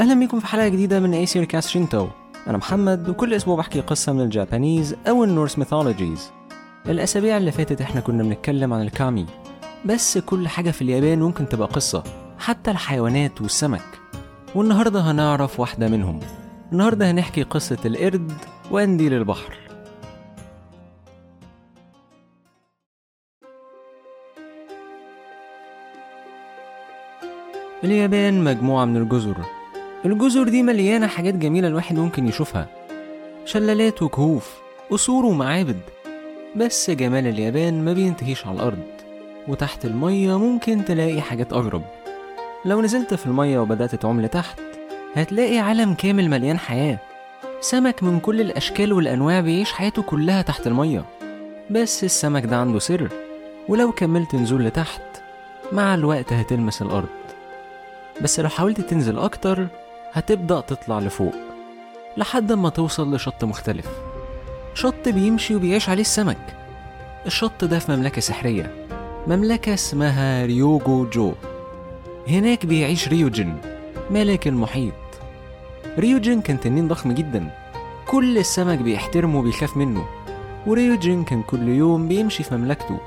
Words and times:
أهلا 0.00 0.14
بيكم 0.14 0.40
في 0.40 0.46
حلقة 0.46 0.68
جديدة 0.68 1.00
من 1.00 1.14
ايسير 1.14 1.44
كاست 1.44 1.68
شينتو 1.68 2.08
أنا 2.46 2.58
محمد 2.58 3.08
وكل 3.08 3.34
أسبوع 3.34 3.56
بحكي 3.56 3.80
قصة 3.80 4.12
من 4.12 4.20
ال 4.20 4.28
Japanese 4.28 4.96
أو 5.08 5.24
ال 5.24 5.30
Norse 5.30 5.58
mythologies. 5.58 6.30
الأسابيع 6.88 7.36
اللي 7.36 7.52
فاتت 7.52 7.80
إحنا 7.80 8.00
كنا 8.00 8.22
بنتكلم 8.22 8.72
عن 8.72 8.82
الكامي. 8.82 9.26
بس 9.84 10.18
كل 10.18 10.48
حاجة 10.48 10.70
في 10.70 10.82
اليابان 10.82 11.20
ممكن 11.20 11.48
تبقى 11.48 11.68
قصة 11.68 12.04
حتى 12.38 12.70
الحيوانات 12.70 13.40
والسمك. 13.40 14.00
والنهاردة 14.54 15.00
هنعرف 15.00 15.60
واحدة 15.60 15.88
منهم. 15.88 16.20
النهاردة 16.72 17.10
هنحكي 17.10 17.42
قصة 17.42 17.78
القرد 17.84 18.32
وقنديل 18.70 19.14
البحر. 19.14 19.54
اليابان 27.84 28.44
مجموعة 28.44 28.84
من 28.84 28.96
الجزر. 28.96 29.36
الجزر 30.04 30.48
دي 30.48 30.62
مليانة 30.62 31.06
حاجات 31.06 31.34
جميلة 31.34 31.68
الواحد 31.68 31.98
ممكن 31.98 32.28
يشوفها. 32.28 32.66
شلالات 33.44 34.02
وكهوف 34.02 34.60
قصور 34.90 35.26
ومعابد. 35.26 35.80
بس 36.56 36.90
جمال 36.90 37.26
اليابان 37.26 37.84
ما 37.84 37.92
بينتهيش 37.92 38.46
على 38.46 38.56
الأرض 38.56 38.82
وتحت 39.48 39.84
المية 39.84 40.38
ممكن 40.38 40.84
تلاقي 40.84 41.20
حاجات 41.20 41.52
أغرب. 41.52 41.82
لو 42.64 42.82
نزلت 42.82 43.14
في 43.14 43.26
المية 43.26 43.58
وبدأت 43.58 43.94
تعوم 43.94 44.20
لتحت 44.20 44.60
هتلاقي 45.14 45.58
عالم 45.58 45.94
كامل 45.94 46.30
مليان 46.30 46.58
حياة. 46.58 46.98
سمك 47.60 48.02
من 48.02 48.20
كل 48.20 48.40
الأشكال 48.40 48.92
والأنواع 48.92 49.40
بيعيش 49.40 49.72
حياته 49.72 50.02
كلها 50.02 50.42
تحت 50.42 50.66
المية. 50.66 51.04
بس 51.70 52.04
السمك 52.04 52.44
ده 52.44 52.56
عنده 52.56 52.78
سر 52.78 53.08
ولو 53.68 53.92
كملت 53.92 54.34
نزول 54.34 54.64
لتحت 54.64 55.02
مع 55.72 55.94
الوقت 55.94 56.32
هتلمس 56.32 56.82
الأرض. 56.82 57.08
بس 58.22 58.40
لو 58.40 58.48
حاولت 58.48 58.80
تنزل 58.80 59.18
أكتر 59.18 59.66
هتبدأ 60.14 60.60
تطلع 60.60 60.98
لفوق 60.98 61.34
لحد 62.16 62.52
ما 62.52 62.68
توصل 62.68 63.14
لشط 63.14 63.44
مختلف. 63.44 63.86
شط 64.74 65.08
بيمشي 65.08 65.54
وبيعيش 65.54 65.88
عليه 65.88 66.00
السمك. 66.00 66.56
الشط 67.26 67.64
ده 67.64 67.78
في 67.78 67.92
مملكة 67.92 68.20
سحرية 68.20 68.70
مملكة 69.26 69.74
اسمها 69.74 70.46
ريوجو 70.46 71.06
جو. 71.10 71.32
هناك 72.28 72.66
بيعيش 72.66 73.08
ريوجين 73.08 73.56
ملك 74.10 74.48
المحيط. 74.48 74.94
ريوجين 75.98 76.40
كان 76.40 76.60
تنين 76.60 76.88
ضخم 76.88 77.12
جدا. 77.12 77.50
كل 78.06 78.38
السمك 78.38 78.78
بيحترمه 78.78 79.38
وبيخاف 79.38 79.76
منه. 79.76 80.04
وريوجين 80.66 81.24
كان 81.24 81.42
كل 81.42 81.68
يوم 81.68 82.08
بيمشي 82.08 82.42
في 82.42 82.56
مملكته. 82.56 82.98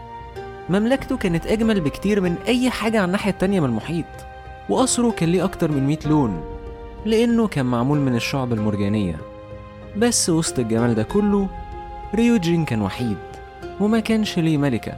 مملكته 0.70 1.18
كانت 1.18 1.48
أجمل 1.48 1.82
بكتير 1.82 2.22
من 2.22 2.36
أي 2.48 2.70
حاجة 2.70 2.98
على 2.98 3.06
الناحية 3.06 3.32
التانية 3.32 3.60
من 3.60 3.70
المحيط. 3.70 4.06
وقصره 4.70 5.12
كان 5.12 5.30
ليه 5.30 5.44
أكتر 5.44 5.72
من 5.72 5.88
100 5.88 5.98
لون. 6.06 6.57
لأنه 7.06 7.48
كان 7.48 7.66
معمول 7.66 8.00
من 8.00 8.16
الشعب 8.16 8.54
المرجانية. 8.54 9.16
بس 9.98 10.30
وسط 10.30 10.60
الجمال 10.60 10.96
ده 10.96 11.04
كله 11.04 11.48
ريوجين 12.16 12.66
كان 12.66 12.82
وحيد 12.82 13.18
وما 13.80 14.00
كانش 14.00 14.40
ليه 14.40 14.58
ملكة. 14.58 14.94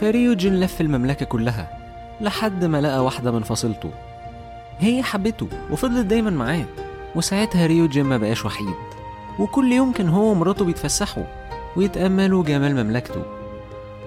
فريوجين 0.00 0.60
لف 0.60 0.80
المملكة 0.80 1.26
كلها 1.26 1.78
لحد 2.20 2.64
ما 2.64 2.80
لقى 2.80 3.04
واحدة 3.04 3.30
من 3.30 3.42
فصيلته. 3.42 3.90
هي 4.78 5.02
حبته 5.02 5.48
وفضلت 5.70 6.06
دايما 6.06 6.30
معاه. 6.30 6.64
وساعتها 7.14 7.66
ريوجين 7.66 8.04
ما 8.04 8.16
بقاش 8.16 8.44
وحيد. 8.44 8.74
وكل 9.38 9.72
يوم 9.72 9.92
كان 9.92 10.08
هو 10.08 10.30
ومراته 10.30 10.64
بيتفسحوا 10.64 11.24
ويتأملوا 11.76 12.44
جمال 12.44 12.84
مملكته. 12.84 13.22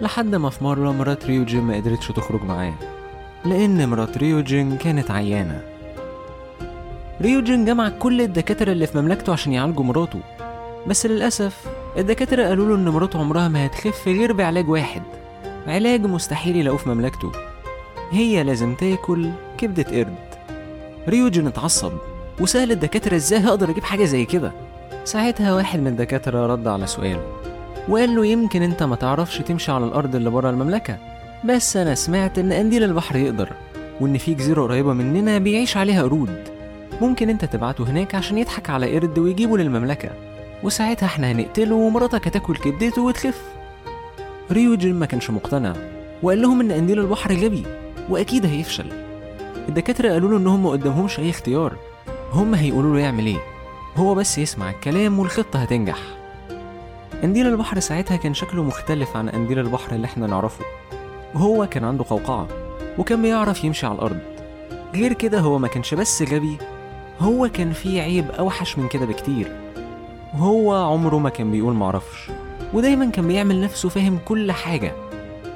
لحد 0.01 0.35
ما 0.35 0.49
في 0.49 0.63
مرة 0.63 0.91
مرات 0.91 1.25
ريوجين 1.25 1.61
ما 1.61 1.75
قدرتش 1.75 2.07
تخرج 2.07 2.43
معاه 2.43 2.73
لأن 3.45 3.89
مرات 3.89 4.17
ريوجين 4.17 4.77
كانت 4.77 5.11
عيانة. 5.11 5.61
ريوجين 7.21 7.65
جمع 7.65 7.89
كل 7.89 8.21
الدكاترة 8.21 8.71
اللي 8.71 8.87
في 8.87 8.97
مملكته 8.97 9.33
عشان 9.33 9.53
يعالجوا 9.53 9.83
مراته. 9.83 10.19
بس 10.87 11.05
للأسف 11.05 11.65
الدكاترة 11.97 12.43
قالوا 12.43 12.67
له 12.67 12.75
إن 12.75 12.89
مراته 12.89 13.19
عمرها 13.19 13.47
ما 13.47 13.65
هتخف 13.65 14.07
غير 14.07 14.33
بعلاج 14.33 14.69
واحد. 14.69 15.01
علاج 15.67 16.05
مستحيل 16.05 16.55
يلاقوه 16.55 16.77
في 16.79 16.89
مملكته. 16.89 17.31
هي 18.11 18.43
لازم 18.43 18.75
تاكل 18.75 19.29
كبدة 19.57 19.83
قرد. 19.83 20.15
ريوجين 21.09 21.47
اتعصب 21.47 21.91
وسأل 22.39 22.71
الدكاترة 22.71 23.15
إزاي 23.15 23.39
هقدر 23.39 23.69
أجيب 23.69 23.83
حاجة 23.83 24.05
زي 24.05 24.25
كده. 24.25 24.51
ساعتها 25.03 25.55
واحد 25.55 25.79
من 25.79 25.87
الدكاترة 25.87 26.47
رد 26.47 26.67
على 26.67 26.87
سؤاله 26.87 27.23
وقال 27.89 28.15
له 28.15 28.25
يمكن 28.25 28.61
أنت 28.61 28.83
ما 28.83 28.95
تعرفش 28.95 29.37
تمشي 29.37 29.71
على 29.71 29.85
الأرض 29.85 30.15
اللي 30.15 30.29
بره 30.29 30.49
المملكة. 30.49 30.97
بس 31.45 31.77
أنا 31.77 31.95
سمعت 31.95 32.39
إن 32.39 32.53
قنديل 32.53 32.83
البحر 32.83 33.15
يقدر 33.15 33.49
وإن 34.01 34.17
في 34.17 34.33
جزيرة 34.33 34.61
قريبة 34.61 34.93
مننا 34.93 35.37
بيعيش 35.37 35.77
عليها 35.77 36.03
قرود 36.03 36.50
ممكن 37.01 37.29
انت 37.29 37.45
تبعته 37.45 37.89
هناك 37.89 38.15
عشان 38.15 38.37
يضحك 38.37 38.69
على 38.69 38.95
قرد 38.95 39.19
ويجيبه 39.19 39.57
للمملكة. 39.57 40.09
وساعتها 40.63 41.05
إحنا 41.05 41.31
هنقتله 41.31 41.75
ومراتك 41.75 42.27
هتاكل 42.27 42.55
كبدته 42.55 43.01
وتخف. 43.01 43.41
ريوجين 44.51 44.95
ما 44.95 45.05
كانش 45.05 45.29
مقتنع 45.29 45.73
وقال 46.23 46.41
لهم 46.41 46.61
إن 46.61 46.71
قنديل 46.71 46.99
البحر 46.99 47.33
غبي 47.33 47.63
وأكيد 48.09 48.45
هيفشل. 48.45 48.85
الدكاترة 49.69 50.09
قالوا 50.09 50.29
له 50.29 50.37
إنهم 50.37 50.63
ما 50.63 50.69
قدامهمش 50.69 51.19
أي 51.19 51.29
اختيار 51.29 51.75
هم 52.33 52.55
هيقولوا 52.55 52.93
له 52.93 52.99
يعمل 52.99 53.25
إيه؟ 53.25 53.39
هو 53.95 54.15
بس 54.15 54.37
يسمع 54.37 54.69
الكلام 54.69 55.19
والخطة 55.19 55.59
هتنجح. 55.59 55.97
قنديل 57.23 57.47
البحر 57.47 57.79
ساعتها 57.79 58.17
كان 58.17 58.33
شكله 58.33 58.63
مختلف 58.63 59.17
عن 59.17 59.29
قنديل 59.29 59.59
البحر 59.59 59.95
اللي 59.95 60.05
إحنا 60.05 60.27
نعرفه. 60.27 60.65
وهو 61.35 61.65
كان 61.65 61.83
عنده 61.83 62.05
قوقعة 62.09 62.47
وكان 62.97 63.21
بيعرف 63.21 63.63
يمشي 63.63 63.85
على 63.85 63.95
الأرض. 63.95 64.19
غير 64.95 65.13
كده 65.13 65.39
هو 65.39 65.59
ما 65.59 65.67
كانش 65.67 65.93
بس 65.93 66.21
غبي 66.21 66.57
هو 67.21 67.49
كان 67.49 67.73
فيه 67.73 68.01
عيب 68.01 68.31
أوحش 68.31 68.77
من 68.77 68.87
كده 68.87 69.05
بكتير. 69.05 69.55
هو 70.33 70.73
عمره 70.73 71.17
ما 71.17 71.29
كان 71.29 71.51
بيقول 71.51 71.73
معرفش 71.73 72.29
ودايما 72.73 73.09
كان 73.09 73.27
بيعمل 73.27 73.61
نفسه 73.61 73.89
فاهم 73.89 74.19
كل 74.25 74.51
حاجة. 74.51 74.91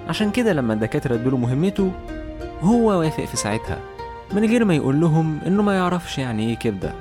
عشان 0.09 0.31
كده 0.31 0.53
لما 0.53 0.73
الدكاترة 0.73 1.15
ادوله 1.15 1.37
مهمته 1.37 1.91
هو 2.61 2.99
وافق 2.99 3.25
في 3.25 3.37
ساعتها 3.37 3.79
من 4.33 4.45
غير 4.45 4.65
ما 4.65 4.75
يقول 4.75 5.01
لهم 5.01 5.39
إنه 5.47 5.63
ما 5.63 5.75
يعرفش 5.75 6.17
يعني 6.17 6.49
إيه 6.49 6.55
كبدة. 6.55 6.93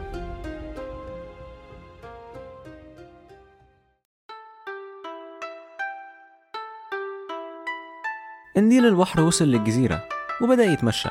قنديل 8.56 8.86
البحر 8.86 9.20
وصل 9.20 9.44
للجزيرة 9.44 10.04
وبدأ 10.42 10.64
يتمشى. 10.64 11.08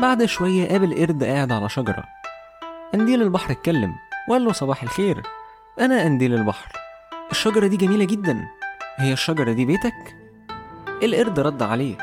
بعد 0.00 0.24
شوية 0.24 0.68
قابل 0.68 0.94
قرد 0.94 1.24
قاعد 1.24 1.52
على 1.52 1.68
شجرة. 1.68 2.04
قنديل 2.94 3.22
البحر 3.22 3.52
اتكلم 3.52 3.94
وقال 4.28 4.44
له 4.44 4.52
صباح 4.52 4.82
الخير. 4.82 5.22
أنا 5.80 6.02
قنديل 6.02 6.34
البحر. 6.34 6.72
الشجرة 7.30 7.66
دي 7.66 7.76
جميلة 7.76 8.04
جدا. 8.04 8.48
هي 8.96 9.12
الشجرة 9.12 9.52
دي 9.52 9.64
بيتك؟ 9.64 10.16
القرد 11.02 11.40
رد 11.40 11.62
عليه 11.62 11.96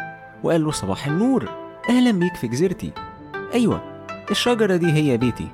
وقال 0.44 0.66
له 0.66 0.72
صباح 0.72 1.06
النور. 1.06 1.50
أهلا 1.90 2.12
بيك 2.12 2.36
في 2.36 2.48
جزيرتي. 2.48 2.92
أيوة 3.54 3.82
الشجرة 4.32 4.76
دي 4.76 4.94
هي 4.94 5.18
بيتي. 5.18 5.48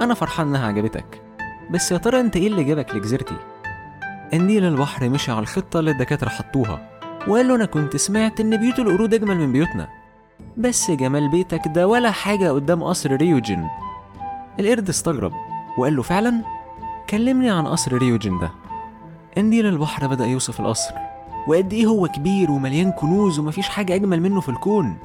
أنا 0.00 0.14
فرحان 0.14 0.48
إنها 0.48 0.66
عجبتك. 0.66 1.22
بس 1.70 1.92
يا 1.92 1.96
ترى 1.96 2.20
أنت 2.20 2.36
إيه 2.36 2.46
اللي 2.46 2.64
جابك 2.64 2.94
لجزيرتي؟ 2.94 3.36
قنديل 4.32 4.64
البحر 4.64 5.08
مشي 5.08 5.32
على 5.32 5.40
الخطة 5.40 5.80
اللي 5.80 5.90
الدكاترة 5.90 6.28
حطوها 6.28 7.00
وقال 7.28 7.48
له 7.48 7.54
أنا 7.54 7.64
كنت 7.64 7.96
سمعت 7.96 8.40
إن 8.40 8.56
بيوت 8.56 8.78
القرود 8.78 9.14
أجمل 9.14 9.36
من 9.36 9.52
بيوتنا. 9.52 9.88
بس 10.56 10.90
جمال 10.90 11.28
بيتك 11.28 11.62
ده 11.66 11.88
ولا 11.88 12.10
حاجة 12.10 12.50
قدام 12.50 12.82
قصر 12.82 13.16
ريوجين 13.16 13.68
القرد 14.60 14.88
استغرب 14.88 15.32
وقال 15.78 15.96
له 15.96 16.02
فعلا؟ 16.02 16.42
كلمني 17.10 17.50
عن 17.50 17.66
قصر 17.66 17.92
ريوجين 17.98 18.38
ده. 18.38 18.50
قنديل 19.36 19.66
البحر 19.66 20.06
بدأ 20.06 20.26
يوصف 20.26 20.60
القصر 20.60 20.94
وقد 21.48 21.72
إيه 21.72 21.86
هو 21.86 22.08
كبير 22.08 22.50
ومليان 22.50 22.90
كنوز 22.92 23.38
ومفيش 23.38 23.68
حاجة 23.68 23.94
أجمل 23.94 24.20
منه 24.22 24.40
في 24.40 24.48
الكون 24.48 24.96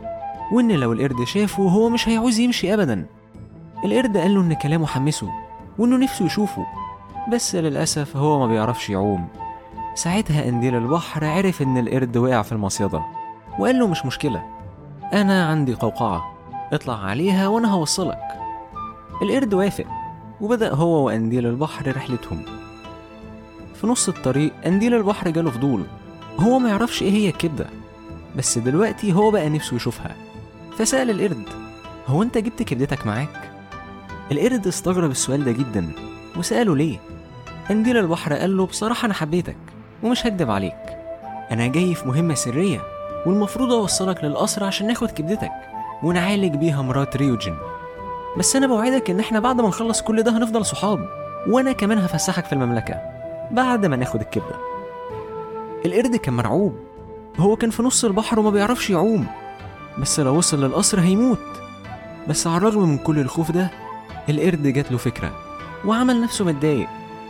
وإن 0.52 0.72
لو 0.72 0.94
القرد 0.94 1.24
شافه 1.24 1.64
هو 1.64 1.90
مش 1.90 2.10
هيعوز 2.10 2.40
يمشي 2.40 2.74
أبدا. 2.74 3.06
القرد 3.86 4.18
قال 4.18 4.36
له 4.36 4.42
إن 4.42 4.54
كلامه 4.54 4.86
حمسه 4.86 5.30
وإنه 5.78 5.98
نفسه 5.98 6.26
يشوفه 6.26 6.66
بس 7.32 7.56
للأسف 7.56 8.18
هو 8.18 8.40
ما 8.40 8.48
بيعرفش 8.48 8.90
يعوم. 8.90 9.28
ساعتها 9.96 10.42
قنديل 10.42 10.76
البحر 10.76 11.26
عرف 11.26 11.62
إن 11.62 11.78
القرد 11.78 12.18
وقع 12.18 12.42
في 12.42 12.52
المصيدة 12.52 13.02
وقال 13.60 13.80
له 13.80 13.88
مش 13.88 14.06
مشكلة 14.06 14.44
أنا 15.14 15.48
عندي 15.48 15.74
قوقعة 15.74 16.32
اطلع 16.74 17.06
عليها 17.06 17.48
وأنا 17.48 17.72
هوصلك. 17.72 18.29
القرد 19.22 19.54
وافق 19.54 19.86
وبدأ 20.42 20.74
هو 20.74 21.06
وقنديل 21.06 21.46
البحر 21.46 21.96
رحلتهم 21.98 22.42
في 23.82 23.88
نص 23.88 24.08
الطريق 24.10 24.52
قنديل 24.66 24.94
البحر 24.94 25.30
جاله 25.30 25.52
فضول 25.52 25.84
هو 26.40 26.60
ما 26.60 26.70
يعرفش 26.70 27.02
إيه 27.02 27.12
هي 27.12 27.30
الكبدة 27.30 27.66
بس 28.36 28.58
دلوقتي 28.58 29.14
هو 29.14 29.32
بقى 29.32 29.50
نفسه 29.50 29.76
يشوفها 29.76 30.16
فسأل 30.78 31.10
القرد 31.10 31.44
هو 32.08 32.24
أنت 32.24 32.38
جبت 32.38 32.64
كبدتك 32.64 33.08
معاك؟ 33.08 33.52
القرد 34.32 34.68
استغرب 34.68 35.12
السؤال 35.12 35.46
ده 35.46 35.52
جدا 35.52 35.92
وسأله 36.38 36.76
ليه؟ 36.76 36.98
قنديل 37.70 37.98
البحر 37.98 38.34
قال 38.34 38.58
له 38.58 38.66
بصراحة 38.66 39.06
أنا 39.06 39.14
حبيتك 39.14 39.58
ومش 40.04 40.26
هكدب 40.26 40.50
عليك 40.52 40.76
أنا 41.52 41.68
جاي 41.68 41.96
في 41.96 42.08
مهمة 42.08 42.34
سرية 42.34 42.82
والمفروض 43.26 43.72
أوصلك 43.74 44.24
للقصر 44.24 44.64
عشان 44.64 44.88
ناخد 44.88 45.12
كبدتك 45.12 45.52
ونعالج 46.04 46.56
بيها 46.56 46.82
مرات 46.82 47.18
ريوجين 47.18 47.56
بس 48.40 48.56
أنا 48.56 48.68
بوعدك 48.68 49.10
إن 49.10 49.20
إحنا 49.20 49.40
بعد 49.40 49.62
ما 49.62 49.68
نخلص 49.68 50.02
كل 50.02 50.24
ده 50.24 50.38
هنفضل 50.38 50.66
صحاب. 50.66 51.10
وأنا 51.48 51.72
كمان 51.72 51.98
هفسحك 51.98 52.46
في 52.46 52.54
المملكة. 52.54 52.96
بعد 53.52 53.86
ما 53.86 53.96
ناخد 53.96 54.22
الكبدة. 54.22 54.56
القرد 55.86 56.16
كان 56.16 56.34
مرعوب. 56.34 56.76
هو 57.38 57.56
كان 57.56 57.70
في 57.70 57.84
نص 57.84 58.06
البحر 58.06 58.40
وما 58.40 58.50
بيعرفش 58.50 58.90
يعوم. 58.90 59.28
بس 59.98 60.20
لو 60.20 60.38
وصل 60.38 60.64
للقصر 60.64 61.00
هيموت. 61.00 61.40
بس 62.28 62.48
على 62.48 62.58
الرغم 62.58 62.90
من 62.90 62.98
كل 62.98 63.20
الخوف 63.20 63.52
ده 63.52 63.70
القرد 64.30 64.68
جات 64.68 64.92
له 64.92 64.98
فكرة. 64.98 65.32
وعمل 65.86 66.22
نفسه 66.22 66.46
متضايق. 66.46 66.88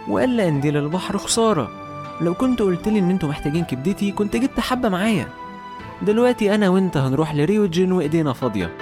وقال 0.08 0.38
لقنديل 0.38 0.78
البحر 0.78 1.18
خسارة. 1.18 1.70
لو 2.22 2.34
كنت 2.34 2.62
قلت 2.62 2.88
لي 2.88 3.00
إن 3.00 3.10
إنتوا 3.10 3.30
محتاجين 3.30 3.64
كبدتي 3.64 4.12
كنت 4.12 4.36
جبت 4.36 4.60
حبة 4.60 4.90
معايا. 4.90 5.28
دلوقتي 6.02 6.56
أنا 6.56 6.70
وإنت 6.70 6.98
هنروح 6.98 7.36
لريوجين 7.36 7.92
وإيدينا 7.92 8.34
فاضية. 8.34 8.78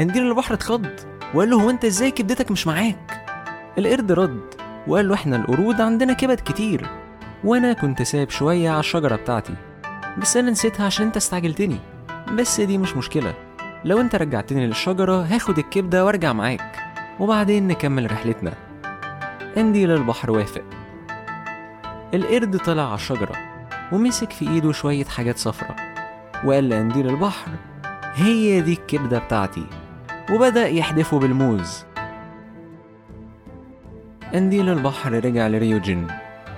قنديل 0.00 0.26
البحر 0.26 0.54
اتخض. 0.54 1.15
وقال 1.34 1.50
له 1.50 1.62
هو 1.62 1.70
أنت 1.70 1.84
إزاي 1.84 2.10
كبدتك 2.10 2.50
مش 2.50 2.66
معاك؟ 2.66 3.24
القرد 3.78 4.12
رد 4.12 4.54
وقال 4.86 5.08
له 5.08 5.14
إحنا 5.14 5.36
القرود 5.36 5.80
عندنا 5.80 6.12
كبد 6.12 6.40
كتير 6.40 6.86
وأنا 7.44 7.72
كنت 7.72 8.02
سايب 8.02 8.30
شوية 8.30 8.70
على 8.70 8.80
الشجرة 8.80 9.16
بتاعتي 9.16 9.54
بس 10.18 10.36
أنا 10.36 10.50
نسيتها 10.50 10.86
عشان 10.86 11.06
أنت 11.06 11.16
استعجلتني 11.16 11.78
بس 12.34 12.60
دي 12.60 12.78
مش 12.78 12.96
مشكلة 12.96 13.34
لو 13.84 14.00
أنت 14.00 14.14
رجعتني 14.14 14.66
للشجرة 14.66 15.22
هاخد 15.22 15.58
الكبدة 15.58 16.04
وأرجع 16.04 16.32
معاك 16.32 16.76
وبعدين 17.20 17.68
نكمل 17.68 18.12
رحلتنا. 18.12 18.52
قنديل 19.56 19.90
البحر 19.90 20.30
وافق. 20.30 20.64
القرد 22.14 22.56
طلع 22.58 22.86
على 22.86 22.94
الشجرة 22.94 23.36
ومسك 23.92 24.32
في 24.32 24.48
إيده 24.48 24.72
شوية 24.72 25.04
حاجات 25.04 25.38
صفرة 25.38 25.76
وقال 26.44 26.68
لقنديل 26.70 27.08
البحر 27.08 27.50
هي 28.14 28.60
دي 28.60 28.72
الكبدة 28.72 29.18
بتاعتي. 29.18 29.66
وبدأ 30.32 30.66
يحدفه 30.68 31.18
بالموز. 31.18 31.84
قنديل 34.34 34.68
البحر 34.68 35.12
رجع 35.24 35.46
لريوجين 35.46 36.06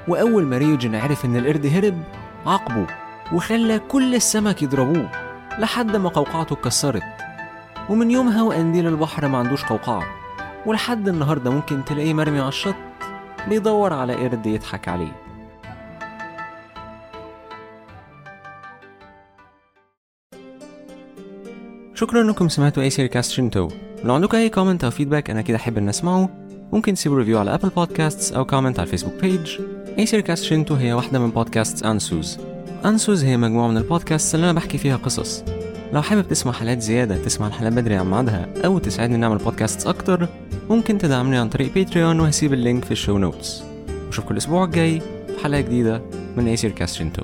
وأول 0.08 0.44
ما 0.44 0.58
ريوجين 0.58 0.94
عرف 0.94 1.24
إن 1.24 1.36
القرد 1.36 1.66
هرب 1.66 2.02
عاقبه 2.46 2.86
وخلى 3.32 3.78
كل 3.78 4.14
السمك 4.14 4.62
يضربوه 4.62 5.08
لحد 5.58 5.96
ما 5.96 6.08
قوقعته 6.08 6.52
اتكسرت. 6.52 7.02
ومن 7.88 8.10
يومها 8.10 8.42
وقنديل 8.42 8.86
البحر 8.86 9.28
ما 9.28 9.38
عندوش 9.38 9.64
قوقعة 9.64 10.02
ولحد 10.66 11.08
النهاردة 11.08 11.50
ممكن 11.50 11.84
تلاقيه 11.84 12.14
مرمي 12.14 12.40
على 12.40 12.48
الشط 12.48 12.74
بيدور 13.48 13.92
على 13.92 14.14
قرد 14.14 14.46
يضحك 14.46 14.88
عليه. 14.88 15.27
شكرا 21.98 22.22
إنكم 22.22 22.48
سمعتوا 22.48 22.82
أي 22.82 22.90
سيري 22.90 23.08
كاست 23.08 23.32
شنتو 23.32 23.68
لو 24.04 24.14
عندكم 24.14 24.36
أي 24.36 24.48
comment 24.48 24.84
أو 24.84 24.90
feedback 24.90 25.30
أنا 25.30 25.42
كده 25.42 25.56
أحب 25.56 25.78
إن 25.78 25.88
أسمعه. 25.88 26.28
ممكن 26.72 26.94
تسيبوا 26.94 27.18
review 27.19 27.38
على 27.38 27.54
Apple 27.54 27.69
Podcasts 27.69 28.32
أو 28.32 28.44
comment 28.44 28.78
على 28.78 28.86
ال 28.86 28.90
Facebook 28.90 29.14
page 29.22 29.60
أي 29.98 30.06
سيري 30.06 30.22
كاست 30.22 30.44
شنتو 30.44 30.74
هي 30.74 30.92
واحدة 30.92 31.18
من 31.18 31.30
بودكاست 31.30 31.84
Ansuz 31.84 32.38
Ansuz 32.84 33.25
هي 33.24 33.36
مجموعة 33.36 33.68
من 33.68 33.76
البودكاست 33.76 34.34
اللي 34.34 34.44
أنا 34.44 34.52
بحكي 34.52 34.78
فيها 34.78 34.96
قصص. 34.96 35.44
لو 35.92 36.02
حابب 36.02 36.28
تسمع 36.28 36.52
حلقات 36.52 36.82
زيادة 36.82 37.16
تسمع 37.16 37.46
الحلقات 37.46 37.72
بدري 37.72 37.94
عن 37.94 38.10
ميعادها 38.10 38.48
أو 38.64 38.78
تساعدني 38.78 39.16
نعمل 39.16 39.38
بودكاست 39.38 39.86
أكتر 39.86 40.28
ممكن 40.70 40.98
تدعمني 40.98 41.36
عن 41.36 41.48
طريق 41.48 41.74
Patreon 41.75 42.20
وهسيب 42.20 42.52
ال 42.52 42.59
link 42.59 42.84
في 42.84 42.90
ال 42.90 42.96
show 42.96 43.19
notes 43.19 43.62
وأشوفكم 44.06 44.32
الأسبوع 44.32 44.64
الجاي 44.64 45.00
في 45.00 45.44
حلقة 45.44 45.60
جديدة 45.60 46.02
من 46.36 46.48
أيسير 46.48 46.70
كاست 46.70 46.96
شنتو 46.96 47.22